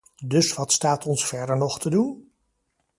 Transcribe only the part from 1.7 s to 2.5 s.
te doen?